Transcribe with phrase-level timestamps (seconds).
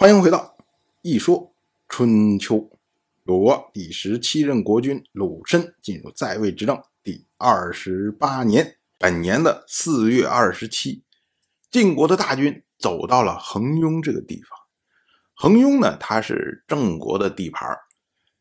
[0.00, 0.56] 欢迎回到
[1.02, 1.54] 《一说
[1.86, 2.56] 春秋》。
[3.24, 11.04] 鲁国第十七任国君鲁申进入在位执政第二十八年，本年的四月二十七，
[11.70, 14.58] 晋国的大军走到了恒雍这个地方。
[15.34, 17.68] 恒雍呢，它是郑国的地盘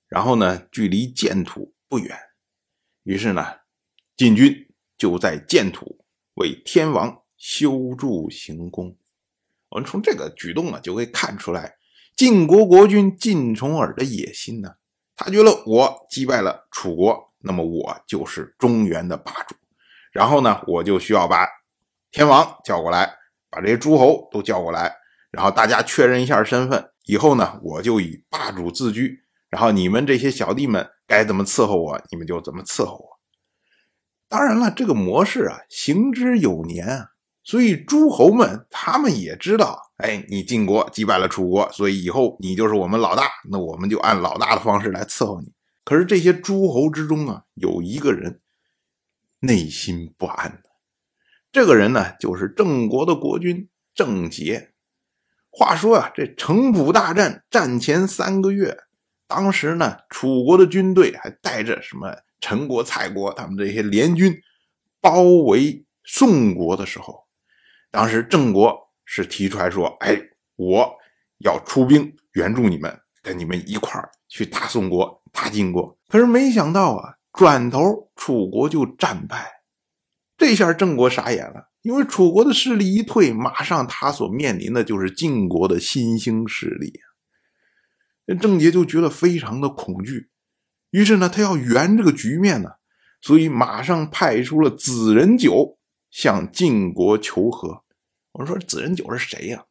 [0.07, 2.17] 然后呢，距离建土不远，
[3.03, 3.43] 于是呢，
[4.15, 4.65] 晋军
[4.97, 5.99] 就在建土
[6.35, 8.95] 为天王修筑行宫。
[9.69, 11.75] 我们从这个举动啊，就可以看出来
[12.15, 14.71] 晋国国君晋重耳的野心呢。
[15.15, 19.55] 他觉得我击败了楚国，那么我就是中原的霸主。
[20.11, 21.47] 然后呢，我就需要把
[22.11, 23.15] 天王叫过来，
[23.49, 24.95] 把这些诸侯都叫过来，
[25.29, 26.89] 然后大家确认一下身份。
[27.05, 29.23] 以后呢，我就以霸主自居。
[29.49, 33.19] 然后你们这些小弟们该怎么伺候我，你们就怎么伺候我。
[34.27, 37.07] 当然了，这个模式啊，行之有年啊。
[37.49, 45.51] 所以诸侯们他们也知道，哎，你晋国击败了楚国，所以以后你就是我们老大，那我们就按老大的方式来伺候你。
[45.83, 48.39] 可是这些诸侯之中啊，有一个人
[49.39, 50.61] 内心不安
[51.51, 54.73] 这个人呢，就是郑国的国君郑杰。
[55.49, 58.77] 话说啊，这城濮大战战前三个月，
[59.27, 64.39] 当时呢，楚国的军队还带着什么陈国、蔡国他们这些联军
[65.01, 67.27] 包围宋国的时候。
[67.91, 70.15] 当时郑国是提出来说：“哎，
[70.55, 70.95] 我
[71.39, 79.63] 要出兵援助你们，跟你们一块儿去打宋国、打晋国。”可是没想到啊，转头楚国就战败。
[80.37, 86.93] 这下郑国傻眼了，因为楚国的势力一退，马上他所面临的就是晋国的新兴势力。
[88.39, 90.29] 郑杰就觉得非常的恐惧，
[90.91, 92.69] 于是呢，他要圆这个局面呢，
[93.19, 95.78] 所以马上派出了子人九。
[96.09, 97.83] 向晋国求和，
[98.31, 99.65] 我说子人九是谁呀？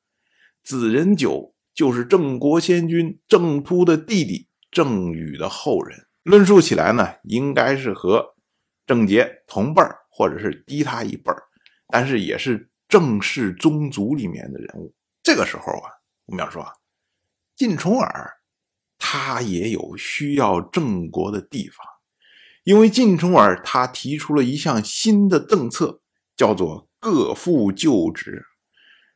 [0.62, 6.06] 子人九就是郑国先君郑突的弟弟郑宇的后人。
[6.22, 8.34] 论述起来呢，应该是和
[8.86, 11.43] 郑杰同辈儿，或者是低他一辈儿，
[11.88, 14.94] 但是也是郑氏宗族里面的人物。
[15.22, 15.91] 这个时候啊，
[16.27, 16.72] 我们要说啊，
[17.56, 18.34] 晋重耳
[18.98, 21.87] 他也有需要郑国的地方，
[22.65, 26.03] 因为晋重耳他提出了一项新的政策。
[26.38, 28.47] 叫做各复旧职，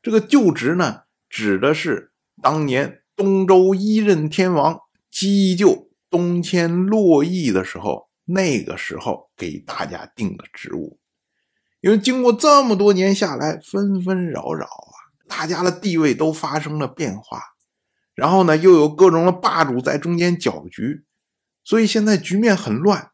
[0.03, 2.10] 这个旧职呢，指的是
[2.43, 10.99] 当年东周一任天王姬就东迁洛邑的时候，那个时候给大家定的职务。
[11.81, 17.41] 因为经过这么多年下来，纷纷扰扰啊，大家的地位都发生了变化，
[18.16, 21.05] 然后呢，又有各种的霸主在中间搅局，
[21.62, 23.12] 所以现在局面很乱。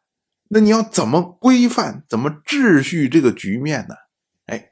[0.49, 3.95] 那你要怎么规范、怎么秩序这个局面呢？
[4.47, 4.71] 哎，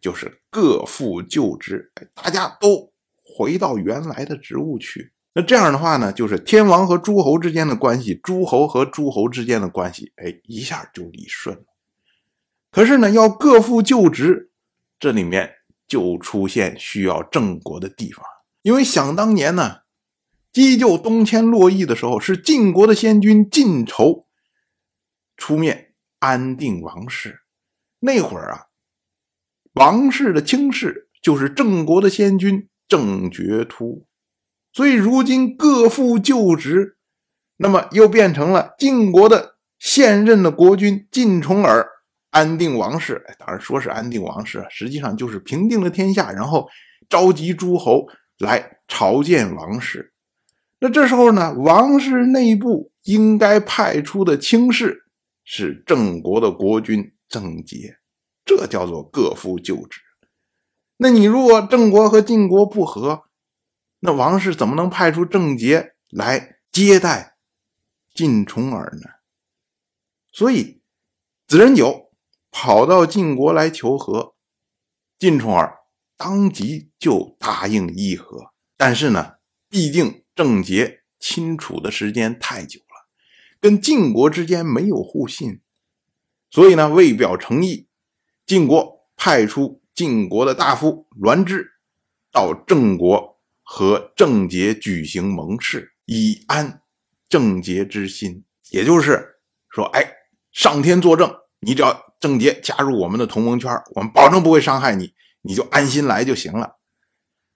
[0.00, 2.92] 就是各复旧职，大家都
[3.24, 5.12] 回到原来的职务去。
[5.34, 11.64] 那这样的话呢，就是天王和诸侯之间的关系，诸侯和诸侯之间的关系，哎，一下就理顺了。
[12.70, 14.50] 可是呢，要各复旧职，
[14.98, 15.50] 这里面
[15.88, 18.24] 就出现需要郑国的地方，
[18.62, 19.78] 因为想当年呢，
[20.52, 24.25] 姬就东迁洛邑的时候，是晋国的先君晋仇。
[25.36, 27.40] 出面安定王室，
[28.00, 28.66] 那会儿啊，
[29.74, 34.06] 王室的卿士就是郑国的先君郑觉突，
[34.72, 36.96] 所以如今各复旧职，
[37.58, 41.86] 那么又变成了晋国的现任的国君晋重耳
[42.30, 43.24] 安定王室。
[43.38, 46.68] 当然说是安定王室，实际上就是平定了天下，然后
[47.08, 48.06] 召集诸侯
[48.38, 50.12] 来朝见王室。
[50.80, 55.05] 那这时候呢，王室内部应该派出的卿士。
[55.48, 57.98] 是郑国的国君郑杰，
[58.44, 60.00] 这叫做各夫就职。
[60.96, 63.22] 那你如果郑国和晋国不和，
[64.00, 67.36] 那王室怎么能派出郑杰来接待
[68.12, 69.08] 晋重耳呢？
[70.32, 70.82] 所以
[71.46, 72.10] 子人九
[72.50, 74.34] 跑到晋国来求和，
[75.16, 75.78] 晋重耳
[76.16, 78.52] 当即就答应议和。
[78.76, 79.34] 但是呢，
[79.68, 82.80] 毕竟郑杰亲楚的时间太久。
[83.66, 85.60] 跟晋国之间没有互信，
[86.50, 87.88] 所以呢，为表诚意，
[88.46, 91.72] 晋国派出晋国的大夫栾枝
[92.30, 96.80] 到郑国和郑杰举行盟誓，以安
[97.28, 98.44] 郑杰之心。
[98.70, 100.12] 也就是说，哎，
[100.52, 101.28] 上天作证，
[101.58, 106.76] 你只要郑杰加入我们的同盟圈，我们保证不会伤害你，你就安心来就行了。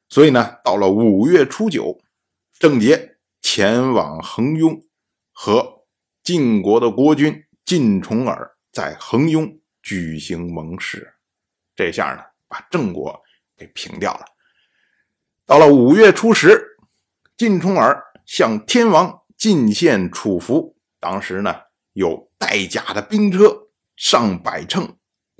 [0.09, 2.01] 所以呢，到了五月初九，
[2.59, 4.83] 郑杰前往恒雍
[5.31, 5.79] 和。
[6.31, 11.15] 晋国的国君晋重耳在衡雍举行盟誓，
[11.75, 13.21] 这下呢，把郑国
[13.57, 14.25] 给平掉了。
[15.45, 16.79] 到了五月初十，
[17.37, 21.63] 晋重耳向天王进献楚服，当时呢
[21.95, 23.67] 有带甲的兵车
[23.97, 24.97] 上百乘，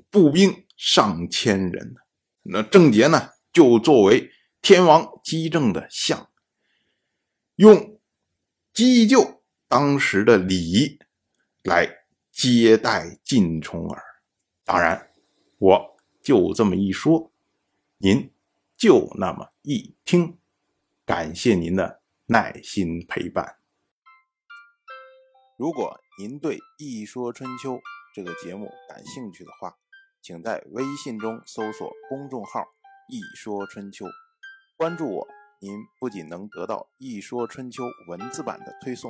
[0.09, 1.95] 步兵上千人。
[2.41, 4.29] 那郑杰呢就作为
[4.61, 6.27] 天王击政的相，
[7.55, 7.97] 用
[8.73, 9.40] 姬就
[9.71, 10.99] 当时的礼仪
[11.63, 11.87] 来
[12.29, 14.03] 接待晋重耳。
[14.65, 15.13] 当然，
[15.59, 17.31] 我就这么一说，
[17.99, 18.33] 您
[18.77, 20.37] 就那么一听。
[21.05, 23.59] 感谢您的耐心陪伴。
[25.57, 27.75] 如果您对《一说春秋》
[28.13, 29.77] 这个节目感兴趣的话，
[30.21, 32.65] 请在微信中搜索公众号
[33.07, 34.05] “一说春秋”，
[34.75, 35.27] 关注我。
[35.61, 39.09] 您不仅能得到《一说春秋》文字版的推送，